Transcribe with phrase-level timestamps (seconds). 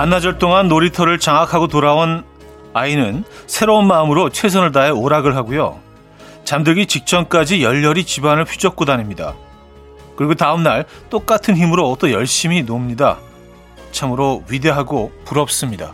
[0.00, 2.24] 반나절 동안 놀이터를 장악하고 돌아온
[2.72, 5.78] 아이는 새로운 마음으로 최선을 다해 오락을 하고요.
[6.44, 9.34] 잠들기 직전까지 열렬히 집안을 휘젓고 다닙니다.
[10.16, 13.18] 그리고 다음날 똑같은 힘으로 또 열심히 놉니다.
[13.92, 15.92] 참으로 위대하고 부럽습니다.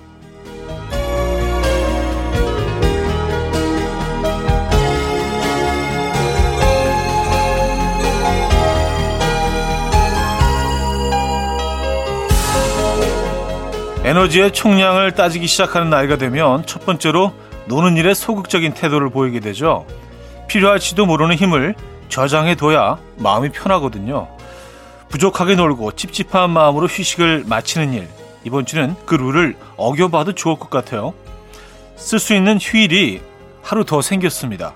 [14.06, 17.34] 에너지의 총량을 따지기 시작하는 나이가 되면 첫 번째로
[17.66, 19.84] 노는 일에 소극적인 태도를 보이게 되죠.
[20.47, 21.74] 필요할지도 모르는 힘을
[22.09, 24.28] 저장해 둬야 마음이 편하거든요.
[25.09, 28.09] 부족하게 놀고 찝찝한 마음으로 휴식을 마치는 일.
[28.45, 31.12] 이번 주는 그 룰을 어겨봐도 좋을 것 같아요.
[31.97, 33.22] 쓸 수 있는 휴일이
[33.61, 34.75] 하루 더 생겼습니다.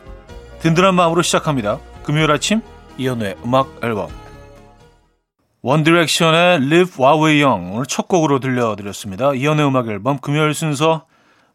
[0.59, 1.79] 든든한 마음으로 시작합니다.
[2.03, 2.63] 금요일 아침
[2.99, 4.09] 이연우의 음악 앨범
[5.63, 9.35] 원디렉션의 Live We're Young 오늘 첫 곡으로 들려드렸습니다.
[9.35, 11.05] 이연의 음악 앨범 금요일 순서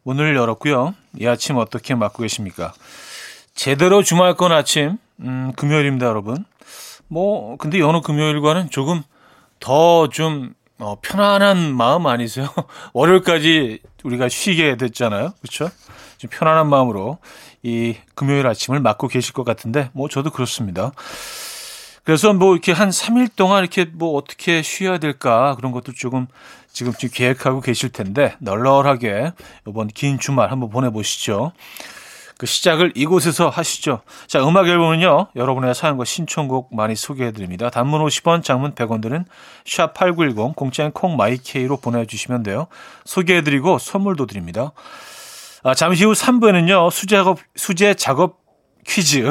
[0.04, 0.94] 문을 열었고요.
[1.18, 2.72] 이 아침 어떻게 맞고 계십니까?
[3.54, 6.44] 제대로 주말권 아침 음, 금요일입니다, 여러분.
[7.08, 9.02] 뭐 근데 어느 금요일과는 조금
[9.58, 12.48] 더좀 어, 편안한 마음 아니세요?
[12.92, 15.68] 월요일까지 우리가 쉬게 됐잖아요, 그렇죠?
[16.18, 17.18] 좀 편안한 마음으로
[17.64, 20.92] 이 금요일 아침을 맞고 계실 것 같은데 뭐 저도 그렇습니다.
[22.06, 26.28] 그래서 뭐 이렇게 한 3일 동안 이렇게 뭐 어떻게 쉬어야 될까 그런 것도 조금
[26.72, 29.32] 지금 지금 계획하고 계실 텐데 널널하게
[29.66, 31.50] 이번 긴 주말 한번 보내보시죠.
[32.38, 34.02] 그 시작을 이곳에서 하시죠.
[34.28, 37.70] 자, 음악 앨범은요, 여러분의 사연과 신청곡 많이 소개해 드립니다.
[37.70, 39.24] 단문 50원, 장문 100원 드는
[39.64, 42.68] 샵8910, 공짜인 콩 마이케이로 보내주시면 돼요.
[43.04, 44.70] 소개해 드리고 선물도 드립니다.
[45.64, 48.45] 아, 잠시 후 3부에는요, 수제 작업, 수제 작업
[48.88, 49.30] 퀴즈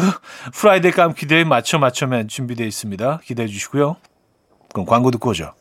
[0.53, 3.19] 프라이데이 깜퀴대에 맞춰 맞춰맨 준비되어 있습니다.
[3.23, 3.95] 기대해 주시고요.
[4.73, 5.53] 그럼 광고 듣고 오죠.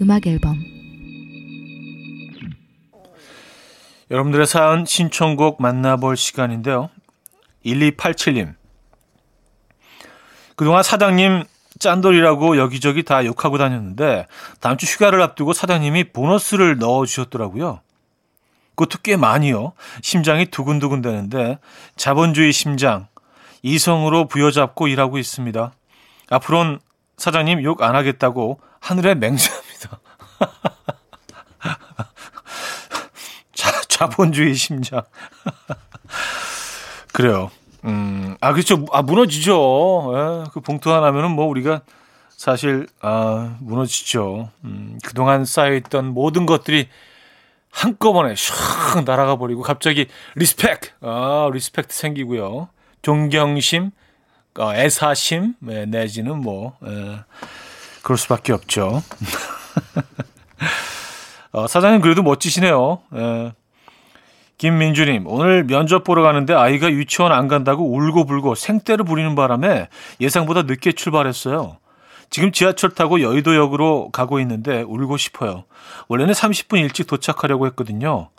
[0.00, 0.58] 음악 앨범
[4.10, 6.90] 여러분들의 사연 신청곡 만나볼 시간인데요.
[7.64, 8.54] 1287님.
[10.56, 11.44] 그동안 사장님
[11.78, 14.26] 짠돌이라고 여기저기 다 욕하고 다녔는데
[14.58, 17.80] 다음 주 휴가를 앞두고 사장님이 보너스를 넣어주셨더라고요.
[18.74, 19.74] 그것도 꽤 많이요.
[20.02, 21.58] 심장이 두근두근 되는데
[21.94, 23.06] 자본주의 심장
[23.62, 25.72] 이성으로 부여잡고 일하고 있습니다.
[26.30, 26.80] 앞으로는
[27.18, 30.00] 사장님 욕 안 하겠다고 하늘에 맹세합니다.
[33.54, 35.02] 자, 자본주의 심장.
[37.12, 37.50] 그래요.
[37.84, 38.84] 음, 아, 그렇죠.
[38.92, 40.12] 아, 무너지죠.
[40.14, 41.82] 예, 그 봉투 하나면은 뭐 우리가
[42.30, 44.50] 사실, 아, 무너지죠.
[44.64, 46.88] 음, 그동안 쌓여있던 모든 것들이
[47.70, 50.06] 한꺼번에 샥 날아가 버리고 갑자기
[50.36, 52.68] respect, 아, respect 생기고요.
[53.02, 53.90] 존경심,
[54.58, 57.20] 어, 애사심, 네, 내지는 뭐, 예.
[58.02, 59.02] 그럴 수밖에 없죠.
[61.52, 63.00] 어, 사장님 그래도 멋지시네요.
[63.14, 63.52] 예.
[64.58, 69.88] 김민주님, 오늘 면접 보러 가는데 아이가 유치원 안 간다고 울고불고 생떼를 부리는 바람에
[70.20, 71.78] 예상보다 늦게 출발했어요.
[72.28, 75.64] 지금 지하철 타고 여의도역으로 가고 있는데 울고 싶어요.
[76.08, 78.30] 원래는 30분 일찍 도착하려고 했거든요.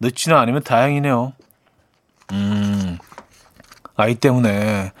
[0.00, 1.34] 늦지는 않으면 다행이네요.
[2.32, 2.98] 음,
[3.94, 4.92] 아이 때문에,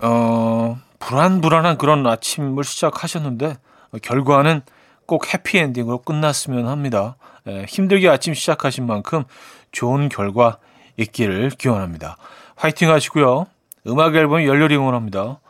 [0.00, 3.56] 어, 불안불안한 그런 아침을 시작하셨는데
[4.02, 4.62] 결과는
[5.06, 7.16] 꼭 해피엔딩으로 끝났으면 합니다.
[7.46, 9.24] 에, 힘들게 아침 시작하신 만큼
[9.72, 10.58] 좋은 결과
[10.96, 12.16] 있기를 기원합니다.
[12.56, 13.46] 화이팅 하시고요.
[13.86, 15.40] 음악 앨범 열렬히 응원합니다.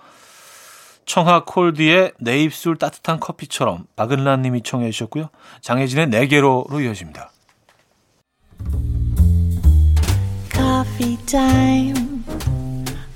[1.07, 5.31] 청하 콜드의 내 입술 따뜻한 커피처럼 박은란 님이 청해 주셨고요.
[5.63, 7.33] 장혜진의 네 개로로 이어집니다.
[10.53, 12.08] Coffee time.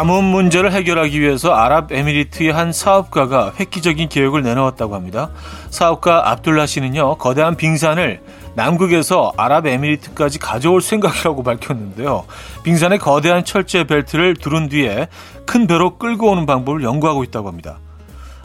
[0.00, 5.28] 가뭄 문제를 해결하기 위해서 아랍에미리트의 한 사업가가 획기적인 계획을 내놓았다고 합니다.
[5.68, 8.22] 사업가 압둘라 씨는요, 거대한 빙산을
[8.54, 12.24] 남극에서 아랍에미리트까지 가져올 생각이라고 밝혔는데요.
[12.62, 15.08] 빙산에 거대한 철제 벨트를 두른 뒤에
[15.44, 17.78] 큰 배로 끌고 오는 방법을 연구하고 있다고 합니다.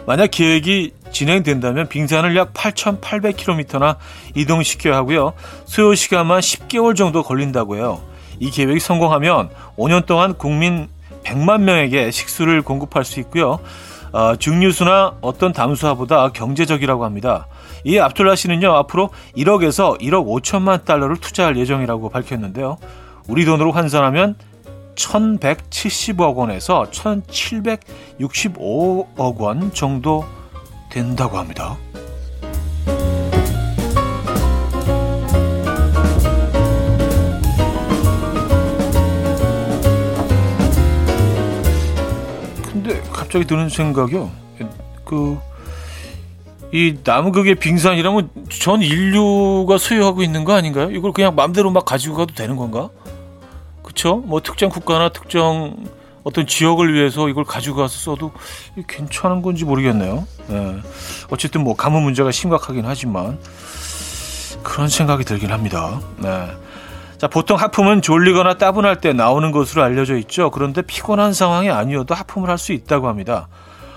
[0.05, 3.95] 만약 계획이 진행된다면 빙산을 약 8,800km나
[4.35, 5.31] 이동시켜야 하고요.
[5.63, 8.01] 소요 시간만 10개월 정도 걸린다고 해요.
[8.41, 10.89] 이 계획이 성공하면 5년 동안 국민
[11.25, 13.59] 100만 명에게 식수를 공급할 수 있고요.
[14.13, 17.47] 어, 증류수나 어떤 담수화보다 경제적이라고 합니다.
[17.83, 22.77] 이 압둘라 씨는요, 앞으로 1억에서 1억 5천만 달러를 투자할 예정이라고 밝혔는데요.
[23.27, 24.35] 우리 돈으로 환산하면
[24.95, 30.23] 1170억 원에서 1765억 원 정도
[30.89, 31.77] 된다고 합니다.
[43.25, 44.31] 갑자기 드는 생각이요.
[45.03, 45.39] 그,
[46.71, 50.91] 이 남극의 빙산이라면 전 인류가 소유하고 있는 거 아닌가요?
[50.91, 52.89] 이걸 그냥 마음대로 막 가지고 가도 되는 건가?
[53.81, 54.17] 그쵸?
[54.17, 55.75] 뭐 특정 국가나 특정
[56.23, 58.31] 어떤 지역을 위해서 이걸 가지고 가서 써도
[58.87, 60.27] 괜찮은 건지 모르겠네요.
[60.47, 60.75] 네.
[61.29, 63.39] 어쨌든 뭐 가뭄 문제가 심각하긴 하지만
[64.63, 65.99] 그런 생각이 들긴 합니다.
[66.17, 66.47] 네.
[67.25, 70.51] 자, 보통 하품은 졸리거나 따분할 때 나오는 것으로 알려져 있죠.
[70.51, 73.47] 그런데 피곤한 상황이 아니어도 하품을 할 수 있다고 합니다.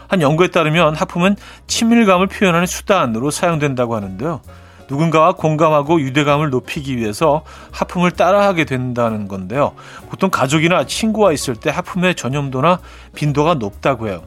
[0.09, 1.37] 한 연구에 따르면 하품은
[1.67, 4.41] 친밀감을 표현하는 수단으로 사용된다고 하는데요.
[4.89, 9.75] 누군가와 공감하고 유대감을 높이기 위해서 하품을 따라하게 된다는 건데요.
[10.09, 12.81] 보통 가족이나 친구와 있을 때 하품의 전염도나
[13.15, 14.23] 빈도가 높다고 해요.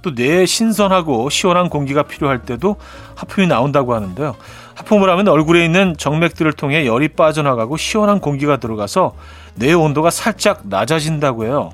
[0.00, 2.76] 또 뇌에 신선하고 시원한 공기가 필요할 때도
[3.14, 4.36] 하품이 나온다고 하는데요.
[4.78, 9.14] 하품을 하면 얼굴에 있는 정맥들을 통해 열이 빠져나가고 시원한 공기가 들어가서
[9.56, 11.70] 뇌 온도가 살짝 낮아진다고 해요.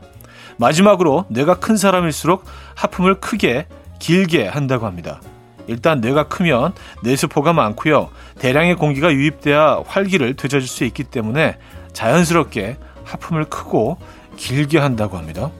[0.56, 3.66] 마지막으로 뇌가 큰 사람일수록 하품을 크게
[3.98, 5.20] 길게 한다고 합니다.
[5.66, 6.72] 일단 뇌가 크면
[7.02, 8.08] 뇌세포가 많고요.
[8.38, 11.56] 대량의 공기가 유입돼야 활기를 되찾을 수 있기 때문에
[11.92, 13.98] 자연스럽게 하품을 크고
[14.36, 15.50] 길게 한다고 합니다.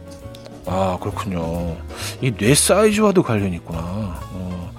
[0.66, 1.76] 아 그렇군요.
[2.22, 3.78] 이 뇌 사이즈와도 관련이 있구나.
[3.80, 4.72] 어,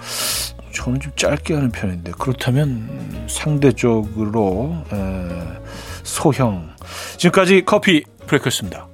[0.76, 5.62] 저는 좀 짧게 하는 편인데 그렇다면 상대적으로 에,
[6.04, 6.76] 소형.
[7.18, 8.88] 지금까지 커피 브레이크였습니다.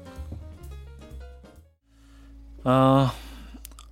[2.63, 3.11] 아,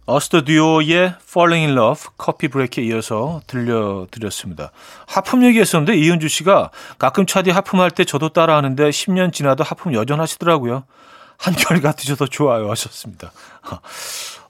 [0.06, 4.72] 어스터 듀오의 Falling in Love 커피 브레이크에 이어서 들려드렸습니다.
[5.08, 10.84] 하품 얘기했었는데 이은주 씨가 가끔 차디 하품할 때 저도 따라하는데 10년 지나도 하품 여전하시더라고요.
[11.38, 13.32] 한결 같으셔도 좋아요 하셨습니다.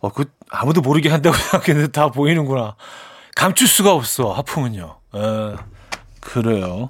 [0.01, 2.75] 어, 그 아무도 모르게 한다고 생각했는데 다 보이는구나.
[3.39, 4.99] 감출 수가 없어 하품은요.
[5.15, 5.55] 에,
[6.19, 6.89] 그래요.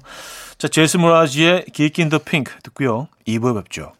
[0.58, 1.66] 자 제스 모라지의
[2.00, 3.06] in the Pink 듣고요.
[3.24, 3.92] 2부에 뵙죠.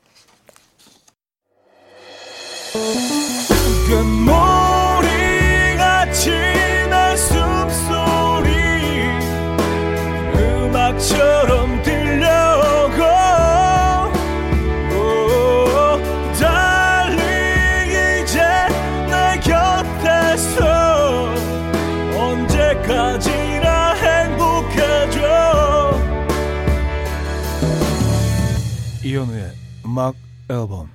[29.90, 30.14] 음악
[30.48, 30.88] 앨범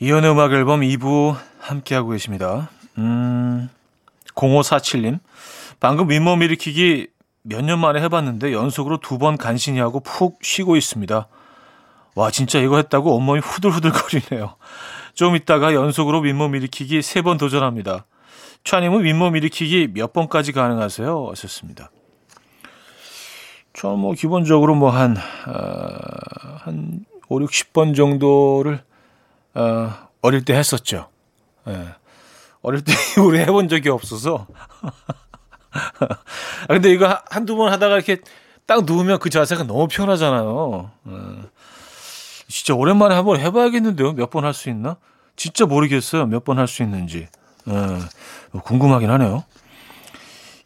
[0.00, 2.68] 이현우의 음악 앨범 2부 함께하고 계십니다.
[2.98, 3.68] 음,
[4.34, 5.20] 0547님
[5.78, 7.06] 방금 윗몸 일으키기
[7.44, 11.28] 몇 년 만에 해봤는데 연속으로 두 번 간신히 하고 푹 쉬고 있습니다.
[12.16, 14.56] 와, 진짜 이거 했다고 온몸이 후들후들거리네요.
[15.14, 18.04] 좀 있다가 연속으로 윗몸 일으키기 세 번 도전합니다.
[18.64, 21.28] 차님은 윗몸 일으키기 몇 번까지 가능하세요?
[21.30, 21.90] 하셨습니다.
[23.74, 28.82] 저는 뭐 기본적으로 뭐 한, 어, 한 5, 60번 정도를,
[29.54, 29.92] 어,
[30.22, 31.08] 어릴 때 했었죠.
[31.68, 31.94] 예.
[32.62, 34.46] 어릴 때 이후로 해본 적이 없어서.
[35.70, 38.18] 아, 근데 이거 한두 번 하다가 이렇게
[38.66, 40.90] 딱 누우면 그 자세가 너무 편하잖아요.
[41.04, 41.42] 어.
[42.48, 44.12] 진짜 오랜만에 한번 해봐야겠는데요.
[44.14, 44.96] 몇 번 할 수 있나?
[45.36, 46.26] 진짜 모르겠어요.
[46.26, 47.28] 몇 번 할 수 있는지.
[47.66, 47.98] 어,
[48.62, 49.44] 궁금하긴 하네요.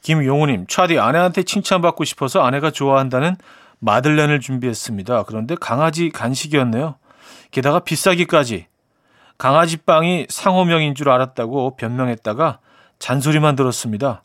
[0.02, 3.36] 김용우님, 차디 아내한테 칭찬받고 싶어서 아내가 좋아한다는
[3.80, 5.25] 마들렌을 준비했습니다.
[5.25, 6.96] 그런데 강아지 간식이었네요.
[7.50, 8.66] 게다가 비싸기까지.
[9.38, 12.60] 강아지 빵이 상호명인 줄 알았다고 변명했다가
[12.99, 14.22] 잔소리만 들었습니다.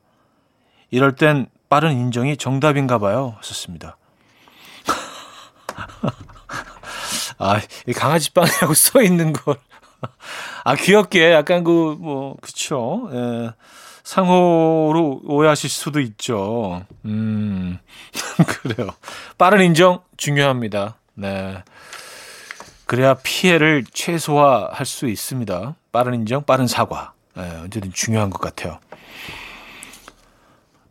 [0.92, 3.36] 이럴 땐 빠른 인정이 정답인가 봐요.
[3.38, 3.98] 하셨습니다.
[7.40, 9.56] 아, 이 강아지 빵이라고 써 있는 걸.
[10.64, 13.10] 아, 귀엽게 약간 그, 뭐, 그쵸.
[13.14, 13.52] 예.
[14.06, 16.86] 상호로 오해하실 수도 있죠.
[17.06, 17.80] 음,
[18.62, 18.92] 그래요.
[19.38, 20.96] 빠른 인정 중요합니다.
[21.16, 21.64] 네.
[22.86, 25.76] 그래야 피해를 최소화할 수 있습니다.
[25.92, 27.14] 빠른 인정, 빠른 사과.
[27.34, 28.80] 네, 언제든 중요한 것 같아요.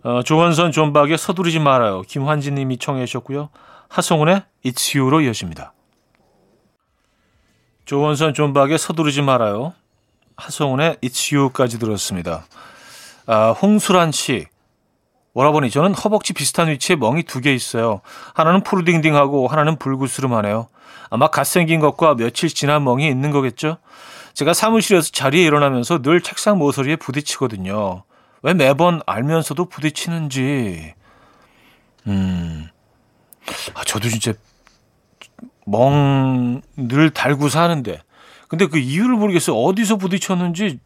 [0.03, 2.03] 어, 조원선 존박의 서두르지 말아요.
[2.03, 3.49] 김환진 님이 청해 주셨고요.
[3.89, 5.73] 하성운의 It's You로 이어집니다.
[7.85, 9.73] 조원선 존박의 서두르지 말아요.
[10.37, 12.45] 하성운의 It's You까지 들었습니다.
[13.27, 14.47] 아, 홍수란 씨.
[15.35, 18.01] 오라버니, 저는 허벅지 비슷한 위치에 멍이 두 개 있어요.
[18.35, 20.69] 하나는 푸르딩딩하고 하나는 불구스름하네요.
[21.11, 23.79] 아마 갓 생긴 것과 며칠 지난 멍이 있는 거겠죠?
[24.35, 28.05] 제가 사무실에서 자리에 일어나면서 늘 책상 모서리에 부딪히거든요.
[28.43, 30.95] 왜 매번 알면서도 부딪히는지.
[32.07, 32.69] 음.
[33.75, 34.33] 아, 저도 진짜
[35.67, 38.01] 멍 늘 달고 사는데.
[38.49, 39.57] 근데 그 이유를 모르겠어요.
[39.57, 40.79] 어디서 부딪혔는지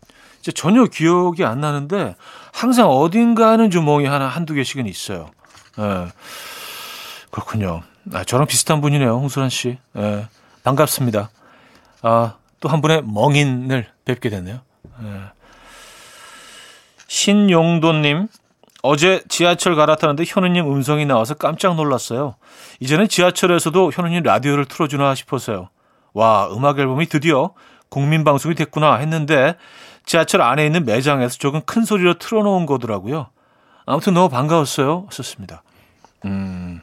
[0.54, 2.16] 전혀 기억이 안 나는데
[2.52, 5.30] 항상 어딘가는 좀 멍이 하나 한두 개씩은 있어요.
[5.78, 6.08] 예.
[7.30, 7.82] 그렇군요.
[8.12, 9.78] 아, 저랑 비슷한 분이네요, 홍수란 씨.
[9.96, 10.26] 예.
[10.64, 11.30] 반갑습니다.
[12.02, 14.60] 아, 또 한 분의 멍인을 뵙게 됐네요.
[15.02, 15.20] 예.
[17.06, 18.28] 신용도님,
[18.82, 22.36] 어제 지하철 갈아타는데 현우님 음성이 나와서 깜짝 놀랐어요.
[22.80, 25.68] 이제는 지하철에서도 현우님 라디오를 틀어주나 싶어서요.
[26.12, 27.52] 와, 음악 앨범이 드디어
[27.88, 29.56] 국민방송이 됐구나 했는데
[30.08, 33.28] 지하철 안에 있는 매장에서 조금 큰 소리로 틀어놓은 거더라고요.
[33.84, 35.06] 아무튼 너무 반가웠어요.
[35.12, 35.62] 썼습니다.
[36.24, 36.80] 음,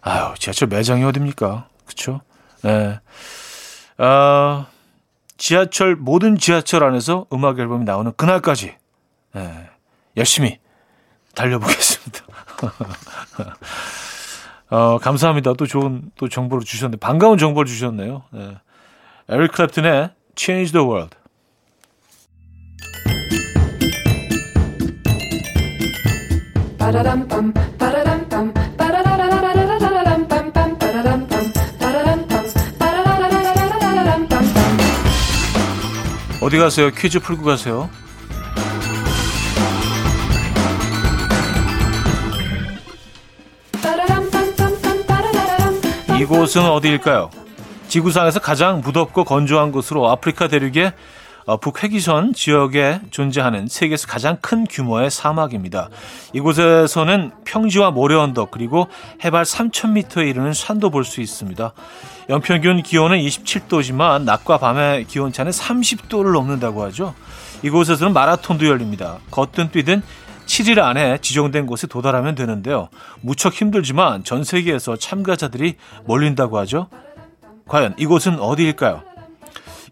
[0.00, 1.68] 아유, 지하철 매장이 어딥니까?
[1.86, 2.20] 그쵸?
[2.64, 2.98] 예.
[3.98, 4.66] 아,
[5.36, 8.74] 지하철, 모든 지하철 안에서 음악 앨범이 나오는 그날까지,
[9.36, 9.70] 예,
[10.16, 10.58] 열심히
[11.36, 12.24] 달려보겠습니다.
[14.70, 15.54] 어, 감사합니다.
[15.54, 18.24] 또 좋은 또 정보를 주셨는데, 반가운 정보를 주셨네요.
[18.34, 18.56] 예.
[19.28, 21.17] 에릭 클랩튼의 Change the World.
[36.40, 36.90] 어디 가세요?
[36.90, 37.90] 퀴즈 풀고 가세요.
[46.18, 47.28] 이곳은 어디일까요?
[47.88, 50.92] 지구상에서 가장 무덥고 건조한 곳으로 아프리카 대륙의 어,
[51.56, 55.88] 북회기선 지역에 존재하는 세계에서 가장 큰 규모의 사막입니다.
[56.34, 58.86] 이곳에서는 평지와 모래 언덕 그리고
[59.24, 61.72] 해발 3,000m에 이르는 산도 볼 수 있습니다.
[62.28, 67.14] 연평균 기온은 27도지만 낮과 밤의 기온차는 30도를 넘는다고 하죠.
[67.62, 69.18] 이곳에서는 마라톤도 열립니다.
[69.30, 70.02] 걷든 뛰든
[70.44, 72.88] 7일 안에 지정된 곳에 도달하면 되는데요.
[73.22, 76.88] 무척 힘들지만 전 세계에서 참가자들이 몰린다고 하죠.
[77.66, 79.02] 과연 이곳은 어디일까요?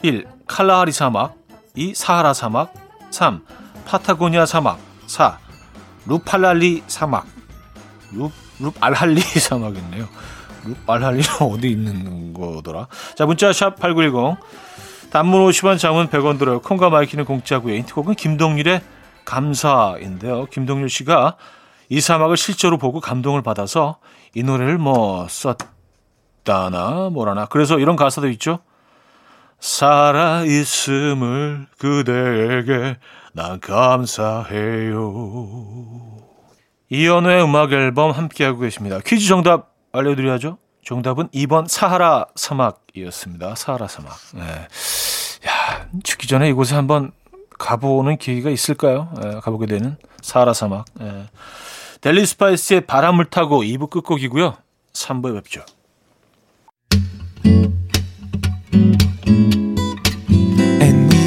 [0.02, 0.26] 1.
[0.46, 1.34] 칼라하리 사막
[1.76, 1.94] 2.
[1.94, 2.74] 사하라 사막
[3.10, 3.42] 3.
[3.86, 5.38] 파타고니아 사막 4.
[6.06, 7.26] 루팔랄리 사막
[8.12, 10.08] 루, 루알할리 사막이네요.
[10.86, 12.88] 루알할리는 어디 있는 거더라?
[13.14, 14.38] 자 문자 샵 8910
[15.10, 16.60] 단문 50원 장문 100원 들어요.
[16.60, 17.74] 콩과 my K는 공짜고요.
[17.74, 18.80] 힌트곡은 김동률의
[19.24, 20.46] 감사인데요.
[20.46, 21.36] 김동률 씨가
[21.88, 23.98] 이 사막을 실제로 보고 감동을 받아서
[24.34, 28.60] 이 노래를 뭐 썼다나 뭐라나 그래서 이런 가사도 있죠.
[29.60, 31.26] 살아있음을
[31.78, 32.96] 그대에게
[33.32, 35.02] 난 감사해요.
[36.88, 39.00] 이현우의 음악 앨범 함께하고 계십니다.
[39.04, 40.58] 퀴즈 정답 알려드려야죠.
[40.84, 43.56] 정답은 2번 사하라 사막이었습니다.
[43.56, 44.16] 사하라 사막.
[44.34, 44.42] 네.
[45.48, 47.10] 야, 죽기 전에 이곳에 한번
[47.58, 49.12] 가보는 기회가 있을까요?
[49.20, 50.84] 네, 가보게 되는 사하라 사막.
[50.94, 51.26] 네.
[52.00, 54.56] 델리 스파이스의 바람을 타고 2부 끝곡이고요.
[54.92, 55.64] 3부에 뵙죠.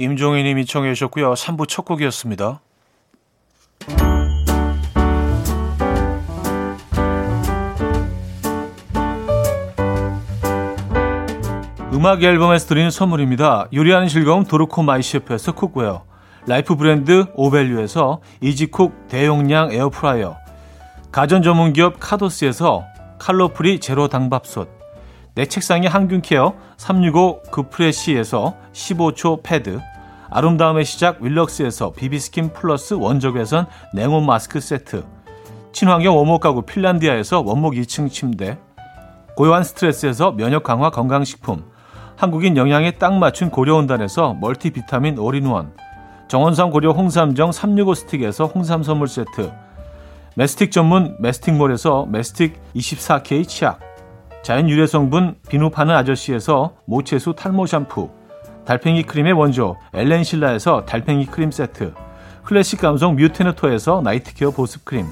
[0.00, 1.34] 임종희 님이 청해 주셨고요.
[1.34, 2.62] 3부 첫 곡이었습니다.
[11.92, 13.68] 음악 앨범에서 드리는 선물입니다.
[13.74, 16.04] 요리하는 즐거움 도르코 마이셰프에서 cookware
[16.46, 20.38] life 브랜드 오벨류에서 이지쿡 대용량 에어프라이어
[21.12, 22.86] 가전 전문기업 카도스에서
[23.18, 24.70] 칼로프리 제로 당밥솥
[25.34, 29.89] 내 책상의 항균care 365 그프레시에서 15초 패드
[30.30, 35.04] 아름다움의 시작 윌럭스에서 비비스킨 플러스 원적외선 냉온 마스크 세트.
[35.72, 38.58] 친환경 원목 가구 핀란디아에서 원목 2층 침대.
[39.36, 41.64] 고요한 스트레스에서 면역 강화 건강식품.
[42.16, 45.72] 한국인 영양에 딱 맞춘 고려은단에서 멀티비타민 올인원.
[46.28, 49.52] 정원삼 고려 홍삼정 365 스틱에서 홍삼 선물 세트.
[50.36, 53.80] 메스틱 전문 메스틱몰에서 메스틱 24K 치약.
[54.42, 58.19] 자연 유래 성분 비누 파는 아저씨에서 모체수 탈모 샴푸
[58.64, 61.94] 달팽이 크림의 원조 엘렌실라에서 달팽이 크림 세트
[62.44, 65.06] 클래식 감성 뮤테너토에서 night care 보습 크림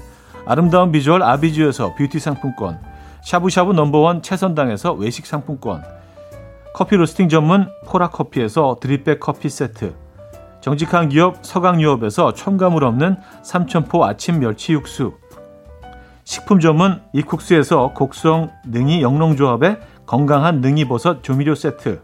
[0.46, 2.80] 아름다운 비주얼 아비주에서 뷰티 상품권
[3.22, 5.82] 샤브샤브 number one 채선당에서 외식 상품권
[6.74, 9.94] 커피 로스팅 전문 포라커피에서 drip bag 커피 세트
[10.60, 15.14] 정직한 기업 서강유업에서 첨가물 없는 삼천포 아침 멸치 육수
[16.24, 22.02] 식품 전문 이쿡스에서 곡성 능이 영농조합의 건강한 능이버섯 조미료 세트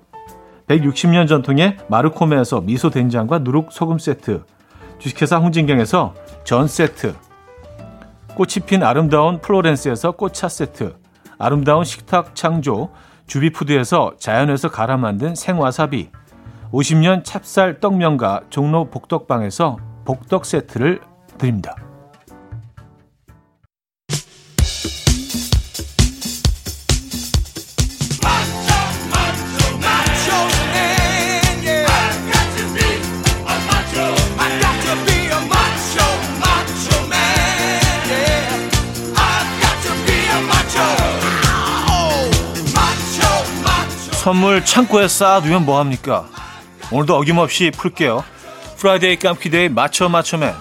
[0.68, 4.44] 160년 전통의 마르코메에서 미소 된장과 누룩 소금 세트
[4.98, 7.14] 주식회사 홍진경에서 전 세트
[8.34, 10.96] 꽃이 핀 아름다운 플로렌스에서 꽃차 세트
[11.38, 12.90] 아름다운 식탁 창조
[13.26, 16.10] 주비푸드에서 자연에서 갈아 만든 생와사비
[16.72, 21.00] 50년 찹쌀 떡면과 종로 복덕방에서 복덕 세트를
[21.38, 21.76] 드립니다.
[44.24, 46.26] 선물 창고에 쌓아두면 뭐합니까?
[46.90, 48.24] 오늘도 어김없이 풀게요.
[48.78, 50.54] Friday 깜퀴day 맞춰 맞춰맨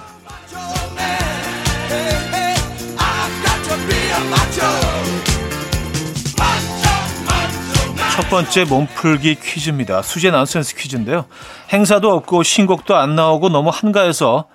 [8.13, 10.01] 첫 번째 몸풀기 퀴즈입니다.
[10.01, 11.23] 수제 난센스 퀴즈인데요.
[11.71, 14.49] 행사도 없고 신곡도 안 나오고 너무 한가해서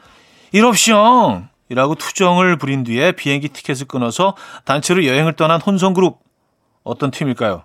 [0.52, 4.36] 일옵시영 이라고 투정을 부린 뒤에 비행기 티켓을 끊어서
[4.66, 6.18] 단체로 여행을 떠난 혼성 그룹
[6.84, 7.64] 어떤 팀일까요?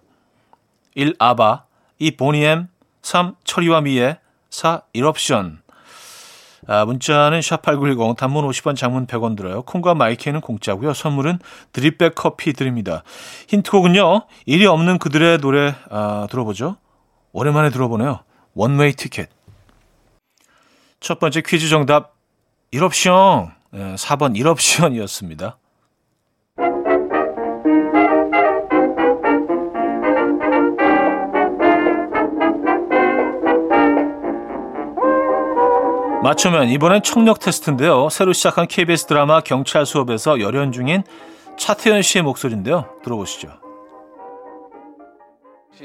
[0.95, 1.15] 1.
[1.19, 1.65] 아바
[1.99, 2.17] 2.
[2.17, 2.67] 보니엠
[3.01, 3.35] 3.
[3.43, 4.17] 철이와 미에
[4.49, 4.81] 4.
[4.93, 5.63] 일옵션
[6.67, 9.63] 아, 문자는 샵8910 단문 50원 장문 100원 들어요.
[9.63, 10.93] 콩과 마이크는 공짜고요.
[10.93, 11.39] 선물은
[11.73, 13.03] 드립백 커피 드립니다.
[13.49, 14.27] 힌트곡은요.
[14.45, 16.77] 일이 없는 그들의 노래 아, 들어보죠.
[17.33, 18.19] 오랜만에 들어보네요.
[18.53, 19.29] 원웨이 티켓.
[20.99, 22.13] 첫 번째 퀴즈 정답
[22.71, 25.57] 1옵션 4번 1옵션이었습니다.
[36.23, 38.07] 맞추면 이번엔 청력 테스트인데요.
[38.09, 41.03] 새로 시작한 KBS 드라마 경찰 수업에서 열연 중인
[41.59, 42.85] 차태현 씨의 목소리인데요.
[43.03, 43.49] 들어보시죠.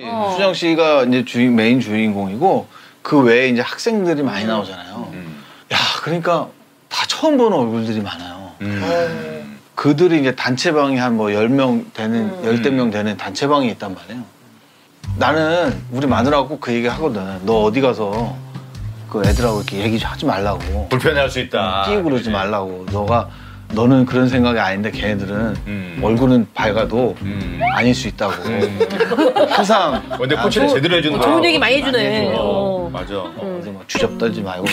[0.00, 0.30] 어.
[0.32, 2.68] 수정 씨가 이제 주인 메인 주인공이고
[3.02, 4.48] 그 외에 이제 학생들이 많이 음.
[4.48, 5.10] 나오잖아요.
[5.12, 5.42] 음.
[5.72, 6.46] 야, 그러니까
[6.88, 8.52] 다 처음 보는 얼굴들이 많아요.
[8.60, 9.58] 음.
[9.74, 12.44] 그들이 이제 단체방이 한뭐 10명 되는, 음.
[12.44, 14.22] 열대 명 되는 단체방이 있단 말이에요.
[15.16, 17.44] 나는 우리 마누라하고 그 얘기 하거든.
[17.44, 18.36] 너 어디 가서
[19.08, 20.88] 그 애들하고 이렇게 얘기 하지 말라고.
[20.88, 21.84] 불편해할 수 있다.
[21.88, 22.86] 끼고 그러지 말라고.
[22.92, 23.28] 너가
[23.74, 26.00] 너는 그런 생각이 아닌데 걔네들은 음.
[26.02, 27.60] 얼굴은 밝아도 음.
[27.74, 28.32] 아닐 수 있다고.
[28.44, 28.78] 음.
[29.50, 30.02] 항상.
[30.10, 31.30] 어, 근데 코치를 제대로 해주는 거야.
[31.30, 32.34] 좋은 얘기 많이 해주네.
[32.38, 32.88] 어.
[32.92, 33.18] 맞아.
[33.18, 33.60] 어.
[33.74, 34.64] 막 주접 떨지 말고.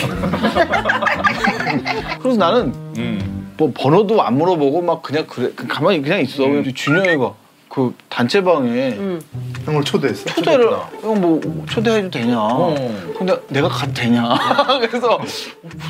[2.20, 3.52] 그래서 나는 음.
[3.58, 6.44] 뭐 번호도 안 물어보고 막 그냥 그래 가만히 그냥 있어.
[6.44, 6.64] 음.
[6.74, 7.32] 준영이가
[7.76, 9.20] 그 단체방에 음.
[9.66, 10.24] 형을 초대했어?
[10.24, 10.70] 초대를
[11.02, 12.38] 형 뭐 초대해도 되냐?
[12.40, 12.74] 어.
[13.18, 14.34] 근데 내가 가도 되냐?
[14.88, 15.18] 그래서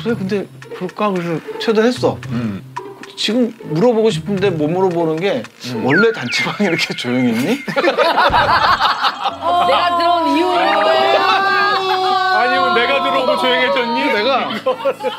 [0.03, 0.45] 그래 근데
[0.75, 2.17] 그럴까 그래서 초대했어.
[2.27, 2.61] 음.
[3.15, 5.85] 지금 물어보고 싶은데 못 물어보는 게 음.
[5.85, 7.63] 원래 단체방이 이렇게 조용했니?
[7.71, 7.87] 내가
[9.97, 11.26] 들어온 이유는
[13.27, 14.13] 내가 들어오고 조용해졌니?
[14.13, 14.49] 내가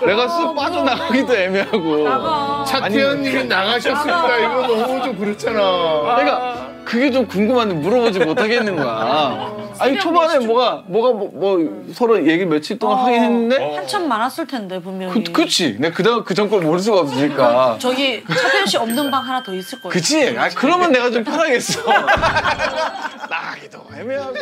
[0.07, 4.39] 내가 쓱 빠져나가기도 애매하고 차태현님이 나가셨습니다.
[4.39, 6.17] 이거 너무 좀 그렇잖아.
[6.19, 9.53] 내가 그게 좀 궁금한데 물어보지 못하겠는 거야.
[9.81, 14.47] 아니 초반에 뭐가 뭐가 뭐, 뭐 서로 얘기 며칠 동안 어, 하긴 했는데 한참 많았을
[14.47, 15.23] 텐데 분명히.
[15.23, 15.77] 그, 그치.
[15.79, 17.77] 내가 그다음 그 전 걸 모를 수가 없으니까.
[17.79, 19.93] 저기 차태현 씨 없는 방 하나 더 있을 거예요.
[19.93, 20.35] 그치.
[20.39, 21.83] 아 그러면 내가 좀 편하겠어.
[23.29, 24.35] 나가기도 애매하고.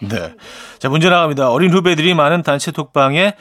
[0.00, 0.34] 네.
[0.78, 1.50] 자, 문제 나갑니다.
[1.50, 3.34] 어린 후배들이 많은 단체 톡방에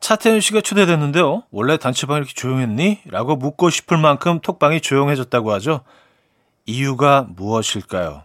[0.00, 1.42] 차태현 씨가 초대됐는데요.
[1.50, 3.00] 원래 단체방이 이렇게 조용했니?
[3.06, 5.80] 라고 묻고 싶을 만큼 톡방이 조용해졌다고 하죠.
[6.66, 8.24] 이유가 무엇일까요?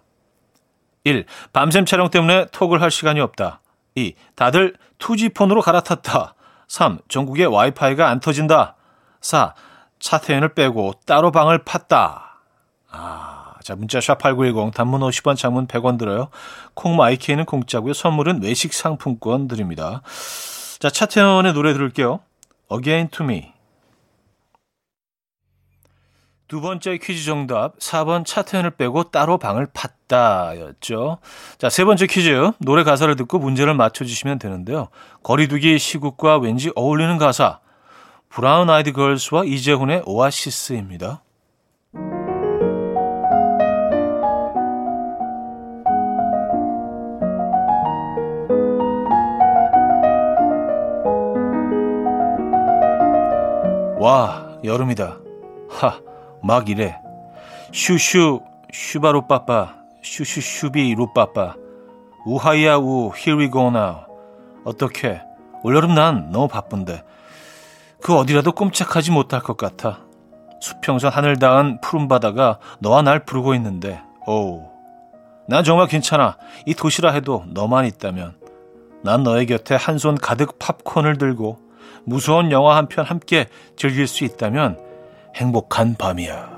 [1.03, 1.25] 1.
[1.51, 3.61] 밤샘 촬영 때문에 톡을 할 시간이 없다.
[3.95, 4.13] 2.
[4.35, 6.35] 다들 투지폰으로 갈아탔다.
[6.67, 6.99] 3.
[7.07, 8.75] 전국에 와이파이가 안 터진다.
[9.21, 9.53] 4.
[9.99, 12.21] 차태현을 빼고 따로 방을 팠다.
[12.91, 13.42] 아.
[13.63, 16.29] 자, 문자 샵8910 단문 50원 장문 100원 들어요.
[16.73, 17.93] 콩마이키에는 공짜고요.
[17.93, 20.01] 선물은 외식 상품권 드립니다.
[20.79, 22.19] 자, 차태현의 노래 들을게요.
[22.71, 23.53] Again to me.
[26.47, 31.17] 두 번째 퀴즈 정답 4번 차태현을 빼고 따로 방을 팠다 였죠.
[31.57, 34.89] 자, 세 번째 퀴즈 노래 가사를 듣고 문제를 맞춰 주시면 되는데요.
[35.23, 37.59] 거리두기 시국과 왠지 어울리는 가사
[38.29, 41.22] 브라운 아이드 걸스와 이재훈의 오아시스입니다.
[54.03, 55.17] 와, 여름이다.
[55.69, 56.01] 하,
[56.43, 56.99] 막 이래.
[57.71, 58.41] 슈슈,
[58.73, 61.55] 슈바로 빠빠, 슈슈 슈비 루빠빠.
[62.25, 64.01] 우하이야 우, here we go now.
[64.65, 65.21] 어떻게?
[65.63, 67.01] 올여름 난 너무 바쁜데.
[68.01, 70.01] 그 어디라도 꼼짝하지 못할 것 같아.
[70.59, 74.65] 수평선 하늘 닿은 푸른 바다가 너와 날 부르고 있는데, 오우.
[75.47, 76.35] 난 정말 괜찮아.
[76.65, 78.35] 이 도시라 해도 너만 있다면.
[79.01, 81.62] 난 너의 곁에 한 손 가득 팝콘을 들고
[82.05, 84.79] 무서운 영화 한 편 함께 즐길 수 있다면
[85.35, 86.53] 행복한 밤이야.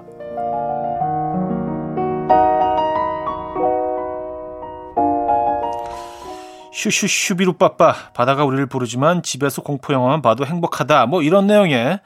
[6.74, 12.00] 슈슈슈비루 빠빠 바다가 우리를 부르지만 집에서 공포 영화만 봐도 행복하다 뭐 이런 내용의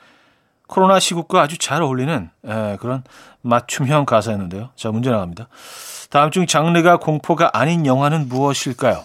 [0.68, 3.04] 코로나 시국과 아주 잘 어울리는 에, 그런
[3.42, 4.70] 맞춤형 가사였는데요.
[4.76, 5.48] 자 문제 나갑니다.
[6.12, 9.04] 다음 중 장르가 공포가 아닌 영화는 무엇일까요?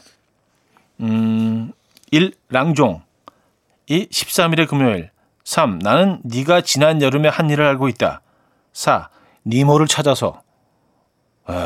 [1.00, 1.72] 음,
[2.10, 2.32] 1.
[2.50, 3.00] 랑종
[3.86, 4.08] 2.
[4.08, 5.10] 13일의 금요일
[5.44, 5.78] 3.
[5.78, 8.22] 나는 네가 지난 여름에 한 일을 알고 있다
[8.72, 9.08] 4.
[9.46, 10.40] 니모를 찾아서
[11.48, 11.56] 에이,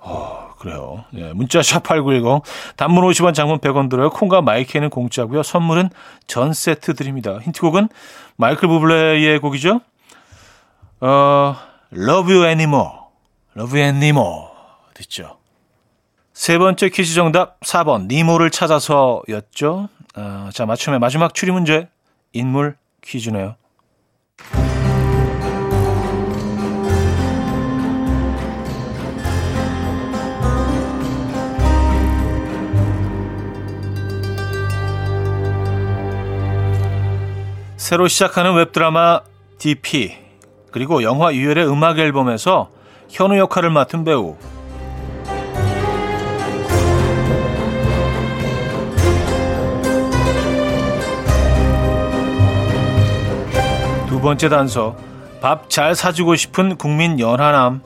[0.00, 1.04] 어, 그래요.
[1.14, 2.42] 예, 문자 샵8910
[2.76, 4.10] 단문 50원 장문 100원 들어요.
[4.10, 5.42] 콩과 마이크는 공짜고요.
[5.42, 5.90] 선물은
[6.26, 7.38] 전 세트 드립니다.
[7.42, 7.88] 힌트곡은
[8.36, 9.80] 마이클 부블레의 곡이죠.
[11.00, 11.56] 어,
[11.92, 12.90] Love You Anymore.
[13.56, 14.48] Love You Anymore.
[14.94, 15.38] 듣죠.
[16.32, 19.88] 세 번째 퀴즈 정답 4번 니모를 찾아서였죠.
[20.16, 21.88] 어, 자 맞춤의 마지막 추리 문제
[22.32, 23.56] 인물 퀴즈네요.
[37.76, 39.20] 새로 시작하는 웹드라마
[39.58, 40.16] DP
[40.72, 42.70] 그리고 영화 유열의 음악 앨범에서
[43.08, 44.36] 현우 역할을 맡은 배우
[54.26, 54.96] 번째 단서
[55.40, 57.80] 밥 잘 사주고 싶은 국민 연하남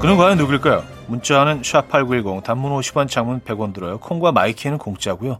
[0.00, 0.82] 그는 과연 누굴까요?
[1.08, 3.98] 문자는 샵8910 단문 50원 장문 100원 들어요.
[3.98, 5.38] 콩과 my K는 공짜고요.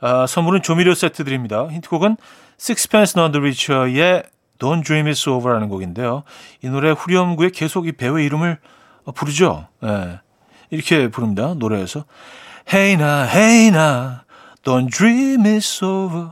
[0.00, 1.68] 아, 선물은 조미료 세트 드립니다.
[1.70, 2.16] 힌트곡은
[3.16, 4.24] None the Richer의
[4.58, 6.24] Don't Dream It's Over라는 곡인데요.
[6.60, 8.58] 이 노래 후렴구에 계속 이 배우의 이름을
[9.14, 9.68] 부르죠.
[9.80, 10.18] 네.
[10.74, 11.54] 이렇게 부릅니다.
[11.56, 12.04] 노래에서
[12.70, 14.22] Hey now, hey now,
[14.64, 16.30] don't dream it's over.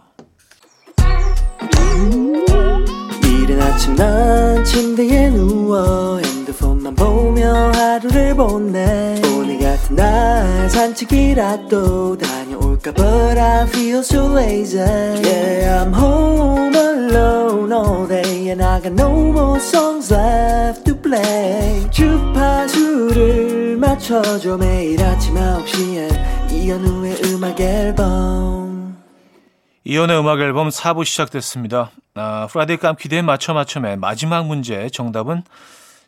[3.23, 12.42] 이른 아침 난 침대에 누워 핸드폰만 보며 하루를 보내 오늘 같은 날 산책이라도 다
[12.83, 18.93] 녀올까 But I feel so lazy Yeah I'm home alone all day And I got
[18.93, 28.97] no more songs left to play 주파수를 맞춰줘 매일 아침 9시에 이현우의 음악 앨범
[29.85, 31.91] 이연의 음악 앨범 4부 시작됐습니다.
[32.15, 35.43] 아, Friday 깜 기대에 맞춰 맞춰맨 마지막 문제 정답은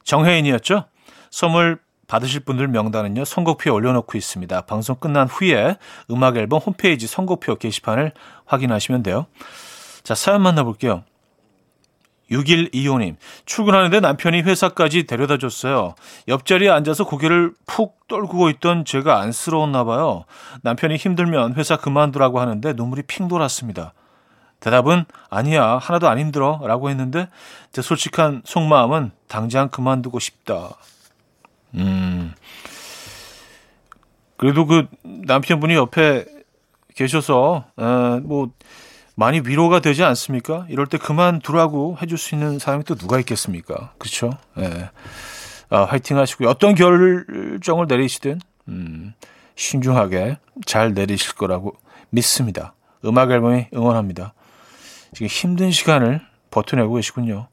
[0.05, 0.85] 정혜인이었죠.
[1.31, 3.25] 선물 받으실 분들 명단은요.
[3.25, 4.63] 선곡표에 올려놓고 있습니다.
[4.63, 5.77] 방송 끝난 후에
[6.11, 8.13] 음악 앨범 홈페이지 선곡표 게시판을
[8.47, 9.27] 확인하시면 돼요.
[10.03, 11.05] 자 사연 만나볼게요.
[12.31, 15.95] 6125님, 출근하는데 남편이 회사까지 데려다 줬어요.
[16.29, 20.25] 옆자리에 앉아서 고개를 푹 떨구고 있던 제가 안쓰러웠나 봐요.
[20.63, 23.93] 남편이 힘들면 회사 그만두라고 하는데 눈물이 핑 돌았습니다.
[24.61, 26.61] 대답은 아니야, 하나도 안 힘들어.
[26.65, 27.29] 라고 했는데
[27.73, 30.77] 제 솔직한 속마음은 당장 그만두고 싶다.
[31.75, 32.33] 음.
[34.37, 36.27] 그래도 그 남편분이 옆에
[36.95, 38.51] 계셔서, 에, 뭐,
[39.17, 40.67] 많이 위로가 되지 않습니까?
[40.69, 43.93] 이럴 때 그만 두라고 해줄 수 있는 사람이 또 누가 있겠습니까?
[43.99, 44.31] 그렇죠?
[44.59, 44.91] 예.
[45.71, 46.49] 아, 화이팅 하시고요.
[46.49, 49.15] 어떤 결정을 내리시든 음,
[49.55, 51.77] 신중하게 잘 내리실 거라고
[52.11, 52.75] 믿습니다.
[53.05, 54.35] 음악 앨범이 응원합니다.
[55.13, 57.49] 지금 힘든 시간을 버텨내고 계시군요.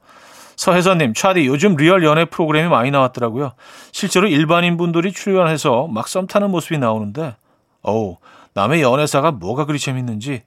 [0.65, 3.53] 서혜선님, 차디, 요즘 리얼 연애 프로그램이 많이 나왔더라고요.
[3.91, 7.35] 실제로 일반인 분들이 출연해서 막 썸 타는 모습이 나오는데,
[7.81, 8.17] 어우,
[8.53, 10.43] 남의 연애사가 뭐가 그리 재밌는지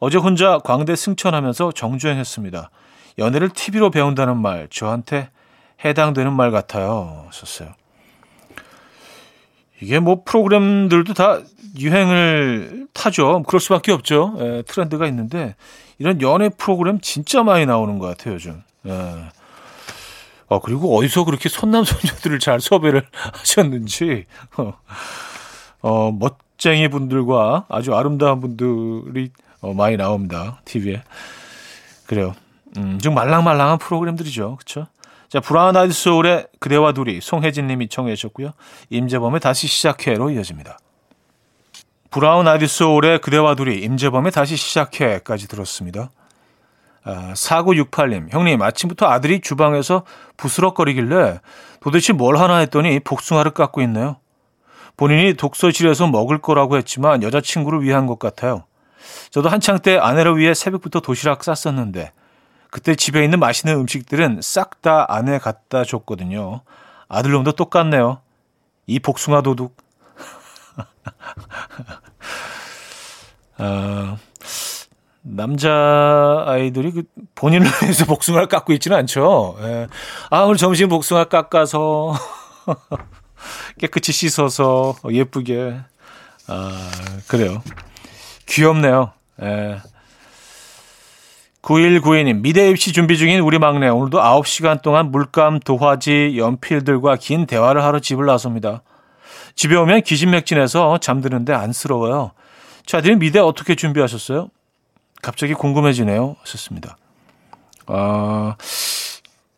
[0.00, 2.70] 어제 혼자 광대 승천하면서 정주행했습니다.
[3.16, 5.30] 연애를 TV로 배운다는 말 저한테
[5.82, 7.26] 해당되는 말 같아요.
[7.32, 7.70] 썼어요.
[9.80, 11.40] 이게 뭐 프로그램들도 다
[11.78, 13.42] 유행을 타죠.
[13.46, 14.34] 그럴 수밖에 없죠.
[14.40, 15.56] 에, 트렌드가 있는데
[15.98, 18.62] 이런 연애 프로그램 진짜 많이 나오는 것 같아요 요즘.
[18.86, 18.90] 에.
[20.46, 24.26] 어, 그리고 어디서 그렇게 손남손녀들을 잘 섭외를 하셨는지,
[24.56, 24.74] 어,
[25.82, 29.30] 어, 멋쟁이 분들과 아주 아름다운 분들이
[29.60, 30.60] 어, 많이 나옵니다.
[30.64, 31.02] TV에.
[32.06, 32.34] 그래요.
[32.76, 34.56] 음, 좀 말랑말랑한 프로그램들이죠.
[34.56, 34.86] 그쵸?
[35.28, 38.52] 자, 브라운 아이드 소울의 그대와 둘이 송혜진 님이 청해 주셨고요.
[38.90, 40.78] 임재범의 다시 시작해로 이어집니다.
[42.10, 46.10] 브라운 아이드 소울의 그대와 둘이 임재범의 다시 시작해까지 들었습니다.
[47.04, 50.04] 아, 4968님, 형님, 아침부터 아들이 주방에서
[50.36, 51.40] 부스럭거리길래
[51.80, 54.16] 도대체 뭘 하나 했더니 복숭아를 깎고 있네요.
[54.96, 58.64] 본인이 독서실에서 먹을 거라고 했지만 여자친구를 위한 것 같아요.
[59.30, 62.12] 저도 한창 때 아내를 위해 새벽부터 도시락 쌌었는데
[62.70, 66.62] 그때 집에 있는 맛있는 음식들은 싹 다 아내 갖다 줬거든요.
[67.08, 68.20] 아들놈도 똑같네요.
[68.86, 69.76] 이 복숭아 도둑.
[73.58, 74.16] 아,
[75.26, 77.02] 남자 아이들이 그
[77.34, 79.56] 본인을 위해서 복숭아를 깎고 있지는 않죠.
[79.62, 79.88] 예.
[80.30, 82.14] 아, 오늘 점심 복숭아 깎아서
[83.80, 85.76] 깨끗이 씻어서 예쁘게.
[86.46, 86.90] 아,
[87.26, 87.62] 그래요.
[88.46, 89.12] 귀엽네요.
[89.42, 89.78] 예.
[91.62, 93.88] 9192님, 미대 입시 준비 중인 우리 막내.
[93.88, 98.82] 오늘도 9시간 동안 물감, 도화지, 연필들과 긴 대화를 하러 집을 나섭니다.
[99.56, 102.32] 집에 오면 기진맥진해서 잠드는데 안쓰러워요.
[102.84, 104.50] 차들이 미대 어떻게 준비하셨어요?
[105.24, 106.36] 갑자기 궁금해지네요.
[106.40, 106.96] 하셨습니다.
[107.86, 108.56] 아,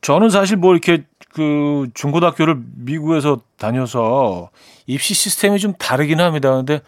[0.01, 4.51] 저는 사실 뭐 이렇게 그 중고등학교를 미국에서 다녀서
[4.87, 6.55] 입시 시스템이 좀 다르긴 합니다.
[6.55, 6.81] 근데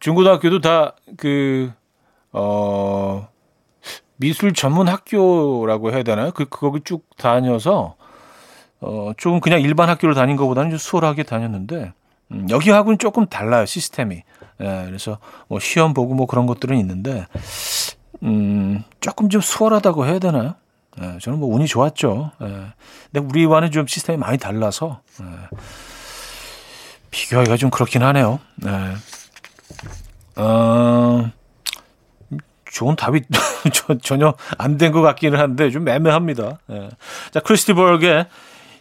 [0.00, 1.70] 중고등학교도 다 그,
[2.32, 3.28] 어,
[4.16, 6.32] 미술 전문 학교라고 해야 되나요?
[6.32, 7.96] 그, 거기 쭉 다녀서,
[8.80, 11.92] 어, 조금 그냥 일반 학교를 다닌 것보다는 좀 수월하게 다녔는데,
[12.32, 14.22] 음, 여기하고는 조금 달라요, 시스템이.
[14.60, 17.26] 예, 그래서 뭐 시험 보고 뭐 그런 것들은 있는데,
[18.22, 20.54] 음, 조금 좀 수월하다고 해야 되나요?
[21.00, 22.32] 예, 저는 뭐 운이 좋았죠.
[22.42, 22.46] 예.
[23.12, 25.56] 근데 우리와는 좀 시스템이 많이 달라서, 예.
[27.10, 28.40] 비교하기가 좀 그렇긴 하네요.
[28.66, 30.40] 예.
[30.40, 31.30] 어,
[32.70, 33.22] 좋은 답이
[34.02, 36.58] 전혀 안 된 것 같기는 한데 좀 애매합니다.
[36.70, 36.88] 예.
[37.32, 38.26] 자, 크리스티버그의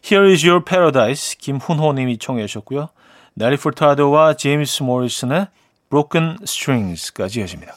[0.10, 2.90] Here is Your Paradise 김훈호 님이 청해 주셨고요.
[3.34, 5.48] 나리 풀타도와 제임스 모리슨의
[5.90, 7.74] Broken Strings까지 이어집니다.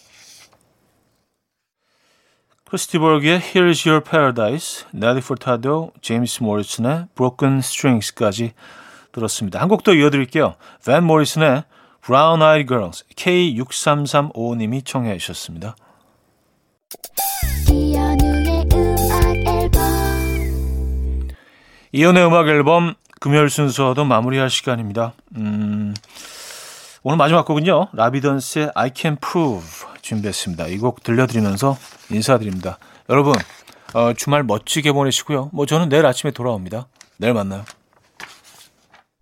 [2.68, 8.52] 크리스티버그의 Here is Your Paradise, 나리 풀타도, 제임스 모리슨의 Broken Strings까지
[9.12, 9.58] 들었습니다.
[9.60, 10.54] 한 곡 더 이어드릴게요.
[10.84, 11.64] 밴 모리슨의
[12.04, 15.76] Brown Eyed Girls K6335님이 청해 주셨습니다.
[21.92, 25.14] 이연의 음악 앨범 금요일 순서도 마무리할 시간입니다.
[25.36, 25.94] 음,
[27.02, 27.88] 오늘 마지막 곡은요.
[27.94, 30.66] 라비던스의 I Can Prove 준비했습니다.
[30.68, 31.76] 이 곡 들려드리면서
[32.10, 32.78] 인사드립니다.
[33.10, 33.34] 여러분
[33.94, 35.50] 어, 주말 멋지게 보내시고요.
[35.52, 36.88] 뭐 저는 내일 아침에 돌아옵니다.
[37.18, 37.64] 내일 만나요.